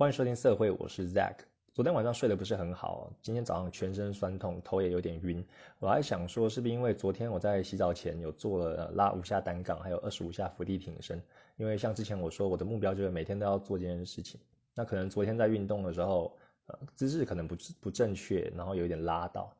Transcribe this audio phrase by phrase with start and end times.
[0.00, 1.40] 欢迎收听社会，我是 Zack。
[1.74, 5.44] 昨天晚上睡得不是很好，今天早上全身酸痛，头也有点晕。
[5.78, 11.22] 我还想说，是不是因为昨天我在洗澡前有做了拉五下单杠，还有二十五下伏地挺身？
[11.58, 14.40] 因为像之前我说，我的目标就是每天都要做这件事情。
[14.74, 16.34] 那可能昨天在运动的时候，
[16.68, 19.54] 呃，姿势可能不不正确，然后有点拉到。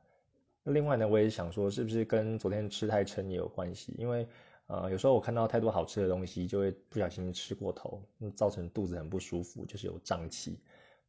[0.71, 3.95] 另外呢，我也想说，是不是跟昨天吃太撑也有关系？
[3.99, 4.27] 因为
[4.67, 8.01] 呃，有时候我看到太多好吃的东西，就会不小心吃过头，
[8.37, 10.59] 造成肚子很不舒服，就是有胀气。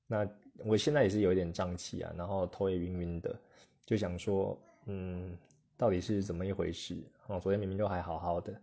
[0.07, 0.27] 那
[0.65, 3.39] 我现在也是有一点胀气啊，然后头也晕晕的，
[3.85, 5.37] 就想说，嗯，
[5.77, 6.97] 到底是怎么一回事？
[7.27, 8.59] 哦，昨天明明都还好好的。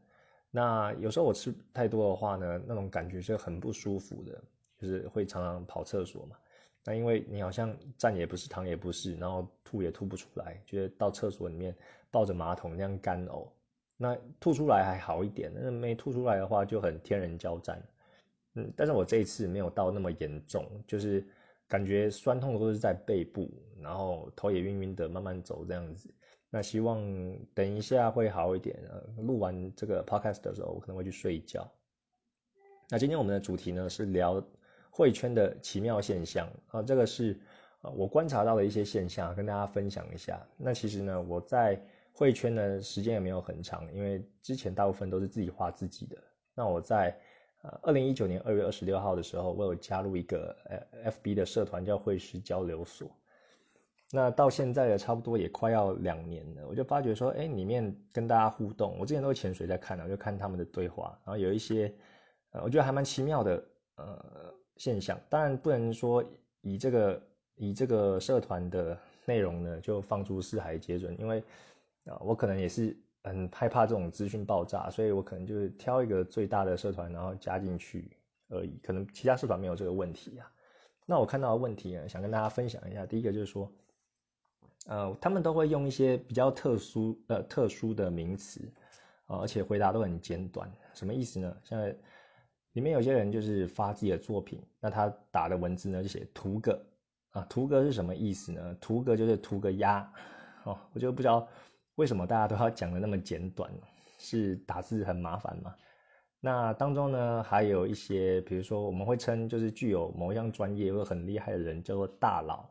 [0.50, 4.42] 那有时候我吃太多的话呢，那种感觉是很不舒服的，
[4.78, 6.36] 就是会常常跑厕所嘛。
[6.84, 11.74] 那因为你好像站也不是，躺也不是，然后吐也吐不出来，觉得到厕所里面
[12.10, 13.48] 抱着马桶那样干呕。
[13.96, 17.82] 那吐出来还好一点，那没吐出来的话就很天人交战。
[18.54, 21.26] 嗯，但是我这一次没有到那么严重，就是
[21.66, 26.08] 感觉酸痛都是在背部，然后头也晕晕的，慢慢走这样子。
[26.48, 26.98] 那希望
[27.52, 28.74] 等一下会好一点。
[28.88, 31.70] 呃，录完这个 podcast 的时候，我可能会去睡一觉。
[32.88, 34.42] 那今天我们的主题呢是聊
[34.90, 37.38] 会圈的奇妙现象啊，这个是
[37.82, 40.40] 呃我观察到的一些现象，跟大家分享一下。
[40.56, 41.80] 那其实呢，我在
[42.12, 46.16] 绘圈呢，时间也没有很长，因为之前大部分都是自己画自己的。
[46.54, 47.16] 那我在
[47.62, 53.10] 呃二零一九年二月二十六号的时候，我有加入一个呃 FB 的社团，叫绘师交流所。
[54.10, 61.94] 那到现在的差不多也快要两年了，我就发觉说，哎，里面跟大家互动，我之前都潜水在看我就看他们的对话，然后有一些
[62.52, 63.62] 呃，我觉得还蛮奇妙的
[63.96, 65.20] 呃现象。
[65.28, 66.24] 当然不能说
[66.62, 67.22] 以这个
[67.56, 71.44] 以这个社团的内容呢，就放诸四海皆准，因为。
[72.04, 78.10] 啊，我可能也是很害怕这种资讯爆炸，所以我可能就是挑一个最大的社团，然后加进去
[78.48, 78.78] 而已。
[78.82, 80.50] 可能其他社团没有这个问题啊。
[81.04, 83.04] 那我看到的问题呢，想跟大家分享一下。
[83.04, 83.70] 第一个就是说，
[84.86, 88.62] 呃，他们都会用一些比较特殊呃特殊的名词
[89.26, 90.72] 啊，而且回答都很简短。
[90.94, 91.54] 什么意思呢？
[91.62, 91.78] 像
[92.78, 96.80] 里面有些人就是发自己的作品，那他打的文字呢就写图个
[97.30, 98.76] 啊，图个是什么意思呢？
[98.80, 100.08] 图个就是图个鸭
[100.62, 101.48] 哦，我就不知道。
[101.96, 103.68] 为什么大家都要讲的那么简短？
[104.18, 105.74] 是打字很麻烦吗？
[106.38, 112.64] 那当中呢，还有一些，比如说我们会称就是具有某一样专业或很厉害的人叫做大佬，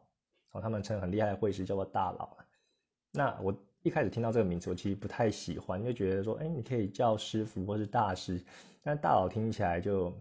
[0.53, 2.38] 哦，他们称很厉害的会师叫做大佬。
[3.12, 3.53] 那我
[3.87, 8.43] 一开始听到这个名词，我其实不太喜欢，就觉得说，哎，你可以叫师傅或是大师，
[8.83, 10.13] 但大佬听起来就，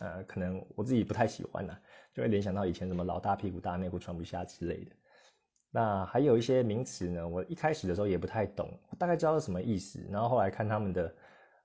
[0.00, 1.74] 呃，可能我自己不太喜欢呢，
[2.12, 4.92] 就会联想到以前什么老大屁股大内裤穿不下之类的。
[5.70, 8.68] 那还有一些名词呢，我一开始的时候也不太懂，
[8.98, 10.06] 大概知道是什么意思。
[10.10, 11.14] 然后后来看他们的，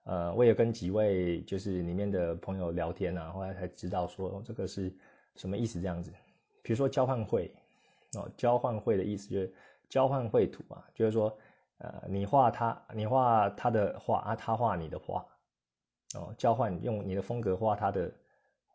[0.05, 4.89] 呃，我也跟几位就是里面的朋友聊天啊，后来才知道说这个是
[5.35, 6.13] 什么意思这样子。
[6.63, 7.53] 比如说交换会，
[8.17, 9.53] 哦，交换会的意思就是
[9.89, 11.37] 交换绘图啊，就是说，
[11.77, 15.25] 呃，你画他，你画他的画啊，他画你的画，
[16.15, 18.11] 哦，交换用你的风格画他的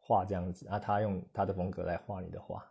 [0.00, 2.64] 画这样子啊，他用他的风格来画你的画。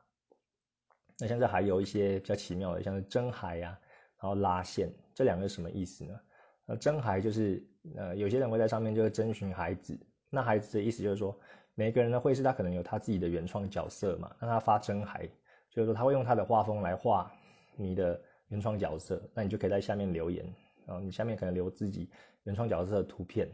[1.19, 3.77] 那现在还有一些比较奇妙的，像是真海呀，
[4.19, 6.19] 然后拉线，这两个是什么意思呢？
[6.65, 7.63] 呃，真海就是
[7.95, 9.99] 呃，有些人会在上面就是征询孩子，
[10.29, 11.37] 那孩子的意思就是说，
[11.75, 15.27] 每个人的绘师他可能有他自己的原创角色嘛，那他发真海，
[15.69, 17.31] 就是说他会用他的画风来画
[17.75, 18.19] 你的
[18.51, 20.45] 原创角色，那你就可以在下面留言，
[20.85, 22.07] 然后你下面可能留自己
[22.43, 23.49] 原创角色的图片。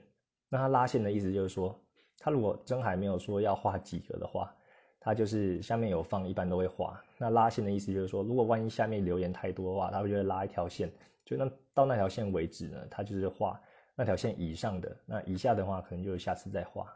[0.50, 1.74] 那他拉线的意思就是说，
[2.20, 4.54] 他如果真还没有说要画几个的话。
[5.00, 7.02] 他就是下面有放，一般都会画。
[7.18, 10.92] 那拉线的意思就是说，如果万一下面留言太多的话，他会就会拉一条线，
[11.24, 13.58] 就那到那条线为止呢，他就是画
[13.96, 14.98] 那条线以上的。
[15.06, 16.94] 那以下的话，可能就是下次再画。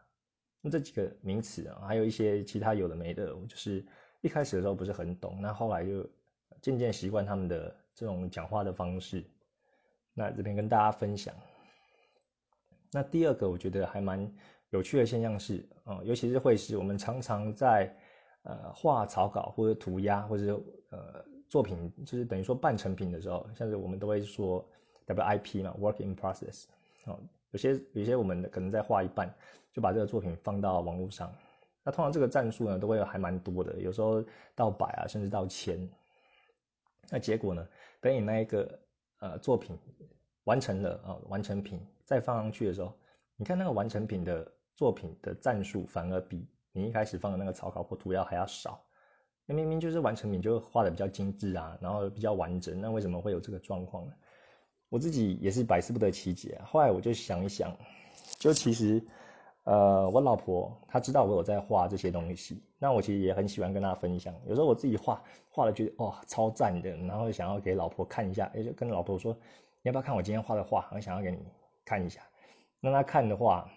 [0.60, 3.86] 那这几个名词啊，还有一些其他有的没的，我就是
[4.20, 6.06] 一开始的时候不是很懂，那后来就
[6.62, 9.24] 渐渐习惯他们的这种讲话的方式。
[10.14, 11.34] 那这边跟大家分享。
[12.92, 14.32] 那第二个，我觉得还蛮。
[14.72, 17.94] 有趣的现象是，啊，尤其是会师，我们常常在
[18.44, 20.58] 呃画草稿或者涂鸦或者
[20.92, 24.66] 呃作品，就是等于说半成品的时候，像是我们都会说
[25.08, 26.68] WIP 嘛，Work in Process。
[27.04, 27.20] 哦，
[27.52, 29.30] 有些有些我们可能在画一半，
[29.74, 31.30] 就把这个作品放到网络上。
[31.84, 34.24] 那通常这个战术呢，都会还蛮多的，有时候
[34.56, 35.86] 到百啊，甚至到千。
[37.12, 37.68] 那结果呢，
[38.00, 38.80] 等你那一个
[39.20, 39.78] 呃作品
[40.46, 42.92] 完成了啊，完成品再放上去的时候，
[43.36, 44.52] 你看那个完成品的。
[44.74, 48.84] 作品的战术反而比你一开始放的那个草稿或涂鸦还要少，
[49.46, 54.14] 那明明就是完成品就画的比较精致啊，然后比较完整，那为什么会有这个状况呢？
[54.90, 56.66] 我自己也是百思不得其解啊。
[56.66, 57.78] 后来我就想一想，
[58.40, 59.00] 就其实，
[59.64, 64.34] 呃，我老婆她知道我有在画这些东西，那我其实也很喜欢跟她分享。
[64.48, 69.32] 有时候我自己画画了，觉得哇超赞的，然后想要给老婆看一下，哎，就跟老婆说，
[69.84, 70.90] 你要不要看我今天画的画？
[70.96, 71.38] 我想要给你
[71.86, 72.22] 看一下。
[72.80, 73.70] 那她看的话，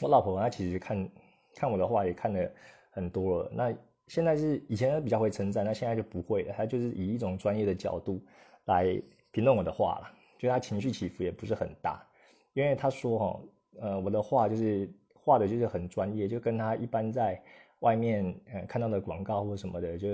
[0.00, 1.08] 我老婆她其实看
[1.54, 2.50] 看我的画也看了
[2.90, 3.50] 很多了。
[3.54, 3.72] 那
[4.08, 6.52] 现在是以前比较会称赞，那现在就不会了。
[6.56, 8.20] 她就是以一种专业的角度
[8.64, 12.04] 来评论我的画了，就她情绪起伏也不是很大，
[12.52, 13.40] 因为她说哈。
[13.80, 17.40] 呃，我的画就是画的，就是很专业，就跟他一般在
[17.80, 20.08] 外面呃看到的广告或什么的，就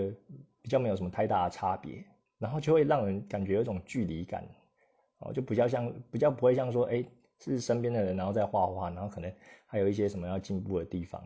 [0.60, 2.04] 比较没有什么太大的差别，
[2.38, 4.44] 然后就会让人感觉有一种距离感，
[5.20, 7.04] 哦，就比较像，比较不会像说，哎，
[7.38, 9.32] 是身边的人，然后在画画，然后可能
[9.66, 11.22] 还有一些什么要进步的地方，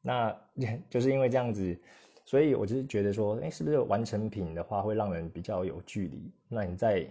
[0.00, 0.34] 那
[0.88, 1.78] 就是因为这样子，
[2.24, 6.32] 所以我就是觉得说，哎，是不是完成品的话会让人比较有距离？
[6.48, 7.06] 那你在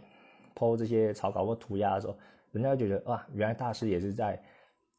[0.56, 2.18] 剖这些草稿或涂鸦的时候。
[2.58, 4.42] 人家就觉得哇，原来大师也是在，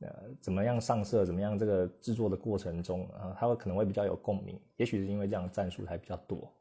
[0.01, 0.09] 呃，
[0.41, 4.59] 怎么样上色，怎么样这个制作的过程中啊，他会可能会比较有共鸣。
[4.77, 6.53] 也许是因为这样战术还比较多，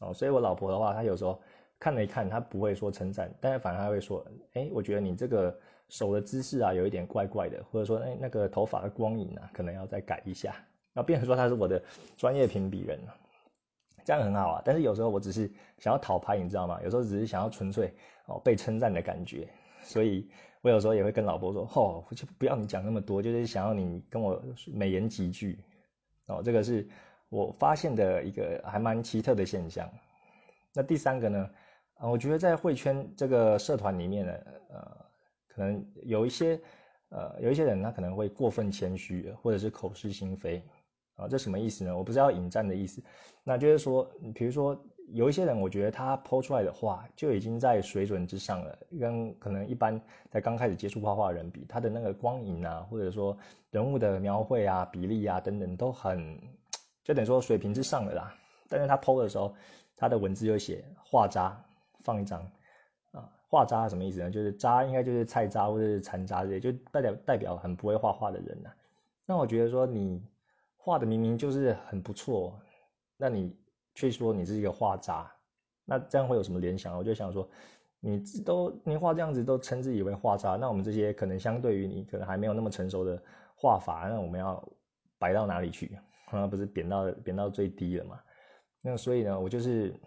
[0.00, 1.40] 哦，所以我老婆的话，她有时候
[1.78, 10.54] 看了一看，她不会说称赞，但是反而她会说，哎，我觉得你这个手的姿势啊，有一点怪怪的，或者说，哎，那个头发的光影啊，可能要再改一下。
[10.92, 11.82] 那变成说他是我的
[12.16, 12.98] 专业评比人
[14.04, 14.62] 这样很好啊。
[14.64, 16.80] 但是有时候我只是想要讨拍，你知道吗？
[16.82, 17.92] 有时候只是想要纯粹
[18.26, 19.48] 哦被称赞的感觉。
[19.86, 20.28] 所以，
[20.62, 24.42] 我有时候也会跟老婆说：“哦，我就不要你讲那么多，就是想要你跟我
[24.72, 25.58] 美言几句。”
[26.26, 26.86] 哦，这个是
[27.28, 29.88] 我发现的一个还蛮奇特的现象。
[30.74, 31.50] 那第三个呢？
[31.94, 34.32] 啊，我觉得在会圈这个社团里面呢，
[34.68, 35.06] 呃，
[35.46, 36.60] 可能有一些
[37.08, 40.62] 呃，有一些人他可能会过分谦虚，或者是口是心非。
[41.16, 41.96] 啊，这什么意思呢？
[41.96, 43.02] 我不是要引战的意思，
[43.42, 44.80] 那就是说，比如说。
[45.12, 53.38] 有一些人，我觉得他抛出来的话就已经在水准之上了，跟可能一般在刚开始接触画画的人比，他的那个光影啊，或者说
[53.70, 56.36] 人物的描绘啊、比例啊等等，都很
[57.04, 58.34] 就等于说水平之上的啦。
[58.68, 59.54] 但是他抛的时候，
[59.96, 61.56] 他的文字就写画渣
[62.02, 62.40] 放一张
[63.12, 64.28] 啊，画渣什么意思呢？
[64.28, 68.70] 就是渣应该就是菜渣或者是残渣这些，就代表代表很不会画画的人呐。
[69.24, 70.20] 那我觉得说你
[70.86, 72.58] 画的明明就是很不错，
[73.18, 73.54] 那你。
[73.98, 75.26] 却说你是一个画渣，
[75.86, 76.98] 那这样会有什么联想？
[76.98, 77.48] 我就想说，
[77.98, 83.18] 你都你画这样子都称自己为画渣，那我们这些可能相对于你可能还没有那么成熟的
[83.54, 84.62] 画法，那我们要
[85.18, 85.98] 摆到哪里去？
[86.26, 88.20] 啊， 不是贬到贬到最低了嘛？
[88.82, 89.98] 那所以呢，我就是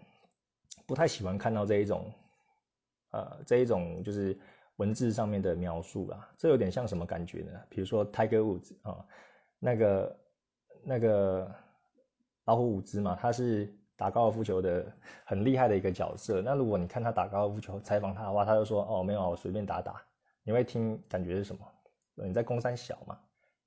[0.86, 2.12] 不太喜欢看到这一种，
[3.10, 4.38] 呃，这一种就是
[4.76, 6.30] 文字上面的描述啦。
[6.38, 7.50] 这有点像什么感觉呢？
[7.68, 9.04] 比如说 Tiger Woods 啊，
[9.58, 10.16] 那个
[10.82, 11.50] 那个
[12.44, 13.74] 老虎伍兹嘛，他是。
[14.00, 14.90] 打高尔夫球的
[15.26, 16.40] 很厉害的一个角色。
[16.40, 20.00] 那如果你看他打高尔夫球，采访他的话，他就说：“哦，没有，我随便打打。”
[20.42, 21.60] 你会听感觉是什么？
[22.14, 23.18] 你在公山小嘛？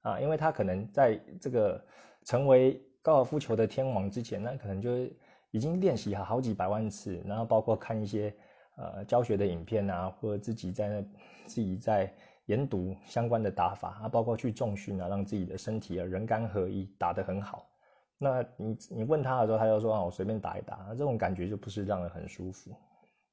[0.02, 1.80] 啊，因为他可能在这个
[2.26, 5.08] 成为高尔夫球的天王之前，那可能就
[5.52, 8.36] 已经练习好好几百万次，然后包括看一些
[8.78, 11.02] 呃教学的影片啊，或者自己在那
[11.46, 12.12] 自己在
[12.46, 17.70] 研读相关的打法啊，包括去重训啊，让自己的身体啊人肝合一，打得很好。
[18.18, 22.76] 那你你问他的时候，他就说啊，我随便打一打，这种感觉就不是让人很舒服。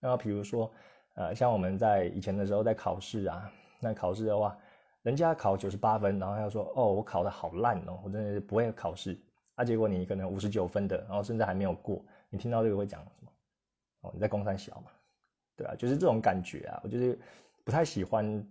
[0.01, 0.71] 那比如说，
[1.15, 4.57] 呃，像我们在以前的时候在考试啊，那考试的话，
[5.03, 9.19] 人家考九十八分，然后他就说哦，我考得好烂哦，我真的是不会考试。
[9.57, 13.31] 啊结果你可能五十九分的，然后甚至还没有过，你听到这个会讲什么？
[14.03, 14.91] 哦，你在公山小嘛，
[15.55, 17.19] 对啊，就是这种感觉啊，我就是
[17.63, 18.43] 不太喜欢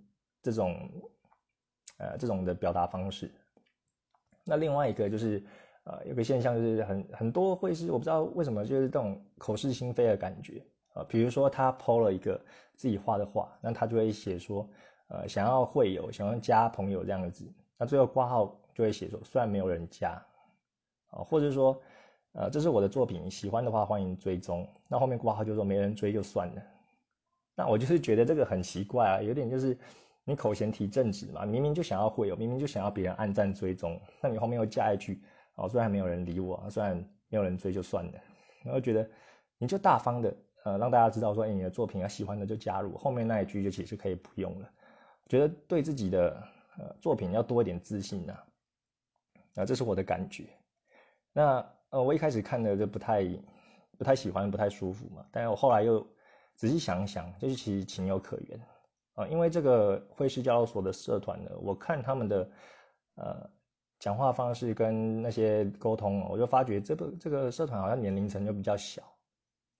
[0.42, 0.90] 这种
[1.98, 3.32] 呃这种的表达方式。
[4.44, 5.44] 那另外一个就是。
[5.86, 10.62] 呃，有个现象就是很很多会是我不知道为什么就是这种口是心非的感觉
[10.94, 11.04] 啊。
[11.06, 12.40] 比如说他抛了一个
[12.76, 14.70] 自己画的画，那他就会写说，
[15.08, 17.44] 呃，想要会友，想要加朋友这样子。
[17.76, 20.12] 那最后挂号就会写说，虽然没有人加，
[21.10, 21.82] 啊，或者说，
[22.34, 24.68] 呃，这是我的作品，喜欢的话欢迎追踪。
[24.88, 26.62] 那后面挂号就说没人追就算了。
[27.56, 29.76] 那我就是觉得这个很奇怪啊，有点就是
[30.24, 35.22] 你口嫌体正直嘛，明明就想要会友，明明就想要别人暗赞追踪，那你后面又加一句。
[35.56, 36.96] 哦，虽然没有人理我，虽然
[37.28, 38.14] 没有人追就算了，
[38.64, 39.10] 然后觉得
[39.58, 44.70] 你就大方的，呃，让大家知道说，你的作品啊喜欢的就加入，后面那一句就其实可以不用了。
[45.28, 46.42] 觉得对自己的
[46.78, 48.34] 呃作品要多一点自信呐，
[49.56, 50.46] 啊，这是我的感觉。
[51.34, 53.28] 那呃，我一开始看的就不太
[53.98, 56.08] 不太喜欢，不太舒服嘛，但是我后来又
[56.56, 58.58] 仔细想想，就是其实情有可原
[59.20, 62.50] 啊，因为这个惠氏交流所的社团呢，我看他们的
[63.16, 63.50] 呃。
[64.00, 69.04] 讲话方式跟那些沟通，我就发觉这个这个社团好像年龄层就比较小，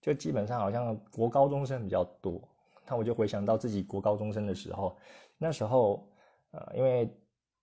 [0.02, 2.38] 就基本上好像国高中生比较多。
[2.86, 4.98] 那我就回想到自己国高中生的时候，
[5.38, 6.06] 那时候
[6.52, 7.10] 呃，因为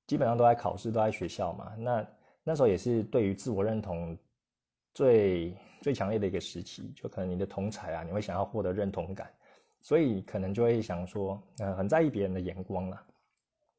[0.07, 1.75] 基本上都在考试，都在学校嘛。
[1.77, 2.09] 那
[2.43, 4.17] 那时候也是对于自我认同
[4.95, 9.31] 最最强烈的一个时期，就可能你的同才啊，你会想要获得认同感，
[9.87, 13.01] 所以可能就会想说，呃，很在意别人的眼光啦。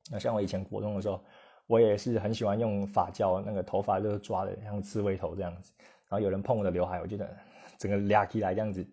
[0.09, 1.21] 那像我以前国中的时候，
[1.67, 5.73] 我也是很喜欢用发胶，那个头发就是抓的像刺猬头这样子。
[6.07, 7.29] 然后有人碰我的刘海，我觉得
[7.77, 8.87] 整个俩起来这样子，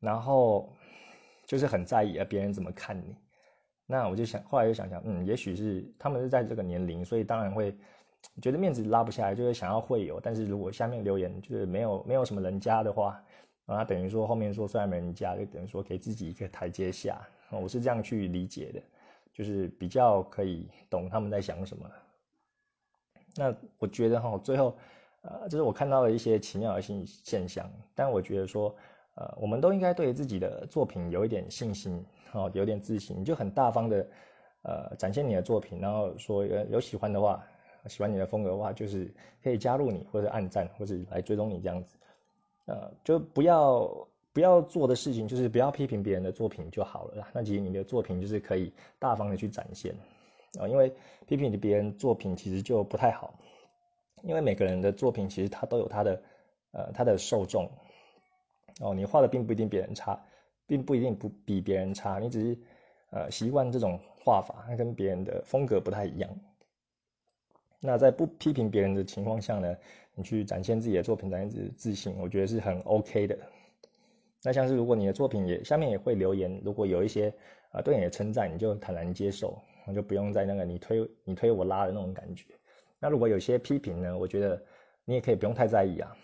[0.00, 0.68] 然后
[1.46, 3.16] 就是很在意啊别人怎么看你。
[3.86, 7.72] 那我就想，后来就想想，嗯，也许是他们是在这个年龄，所以当然会
[8.42, 10.18] 觉得面子拉不下来，就是想要会有。
[10.18, 13.22] 但是如果下面留言就是没有没有什么人加的话，
[13.66, 17.20] 啊，等于说后面说虽然没人加，就等于说给自己一个台阶下。
[17.50, 18.82] 我是这样去理解的，
[19.32, 21.90] 就是比较可以懂他们在想什么。
[23.36, 24.76] 那我觉得哈，最后。
[25.24, 28.74] 呃，就是我看到了一些奇妙的现现象，但我觉得说，
[29.14, 34.06] 呃，我们都应该对自己的作品有一点信心，哦，有点自信，就很大方的，
[34.62, 37.40] 呃，展现你的作品，然后说有喜欢的话，
[37.86, 39.14] 喜欢你的风格的话，就是
[39.44, 41.96] 可以加入你或者按赞或者来追踪你这样子，
[42.66, 49.94] 呃，就不要不要做的事情就是不要批评别人的作品就好了啦，那其实你的作品就是可以大方的去展现，
[50.58, 50.92] 啊，因为
[51.26, 53.34] 批评别人作品其实就不太好。
[54.24, 56.22] 因为每个人的作品其实他都有他的，
[56.70, 57.68] 呃，他的受众，
[58.80, 60.24] 哦，你画的并不一定别人差，
[60.64, 62.58] 并不一定不比别人差，你只是，
[63.10, 66.30] 呃，习惯这种画法，跟别人的风格不太一样。
[67.80, 69.76] 那在不批评别人的情况下呢，
[70.14, 73.38] 你去展现自己的作品，展现自己的自信，我觉得是很 OK 的。
[74.42, 77.32] 那像是如果你的作品也下面也会留言，如果有一些
[77.70, 82.46] 啊对你的称赞，你就坦然接受，我就不用在那个你推你推我拉的那种感觉。
[82.98, 84.62] 那如果有些批评呢，我觉得
[85.04, 86.16] 你也可以不用太在意啊，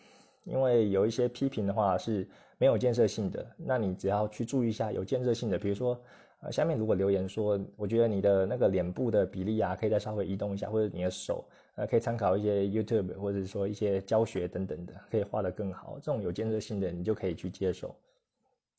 [0.45, 3.47] 因为有一些批评的话是没有建设性的。
[3.57, 5.99] 那你只要去注意一下有建设性的，比如说，
[6.41, 11.45] 呃，下面如果留言说，我觉得你的那个脸部的比例啊，可以再稍微移动一下，或者你的手，
[11.77, 15.99] 呃，可以参考一些 YouTube 或者说一些教学等等的，可以画得更好。
[16.03, 17.95] 这种有建设性的，你就可以去接受。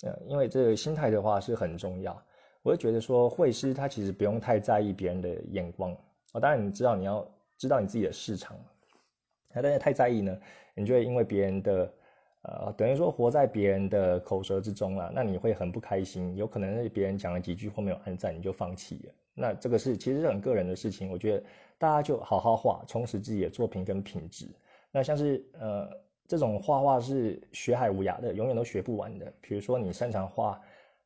[0.04, 2.22] 呃，因为这个心态的话是很重要。
[2.62, 5.92] 我就觉得说，绘师他其实不用太在意别人的眼光
[6.34, 7.28] 啊，当然你知道你要。
[7.60, 8.58] 知道你自己的市场，
[9.54, 10.40] 那但是太在意呢，
[10.76, 11.94] 你就会因为别人的，
[12.44, 19.14] 呃，等于说活在别人的口舌之中了，那你会很不开心，有可能是别人讲了几句或没有按赞，你就放弃了。
[19.34, 21.44] 那这个是其实是很个人的事情，我觉得
[21.78, 24.48] 大家就好好画，充实自己的作品跟品质。
[24.92, 25.90] 那像是呃
[26.28, 29.34] 这种画画是学海无涯的，永远都学不完的。
[29.42, 30.62] 比如说你擅长画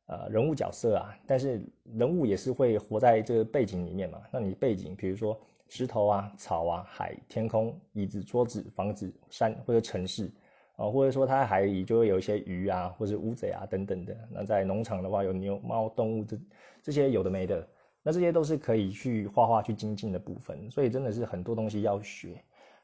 [0.06, 5.38] 呃人物角色啊，但是人物也是会活在这个背景里面嘛，那你背景比如说。
[5.66, 10.30] 石头啊，草啊，海，天空，椅子，桌子，房子，山或者城市，
[10.76, 14.16] 啊，或者说它在海里就会有一些鱼啊，或者乌贼啊等等的。
[14.30, 16.38] 那在农场的话，有牛、猫、动物这
[16.82, 17.66] 这些有的没的，
[18.02, 20.70] 那这些都是可以去画画去精进的部分。
[20.70, 22.42] 所以真的是很多东西要学。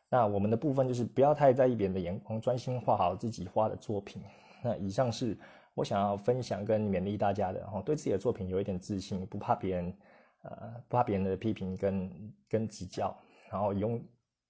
[0.08, 4.22] 那我们的部分就是不要太在意别人的眼光，专心画好自己画的作品。
[4.62, 5.36] 那以上是
[5.74, 9.94] 我想要分享跟勉励大家的，然后对自己的作品有一点自信，不怕别人。
[10.42, 12.10] 呃，不怕别人的批评跟
[12.48, 13.14] 跟指教，
[13.50, 14.02] 然后用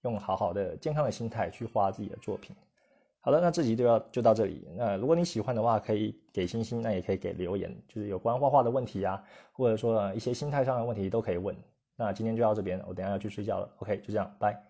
[0.02, 2.54] 用好好的健康的心态去画自己的作品。
[3.22, 4.66] 好的，那这集就要就到这里。
[4.76, 9.22] 那如果你喜欢的话，可以给星星，那也可以给留言，就是有关画画的问题啊，
[9.52, 11.54] 或者说一些心态上的问题都可以问。
[11.96, 13.68] 那今天就到这边，我等下要去睡觉了。
[13.80, 14.69] OK，就这样，拜。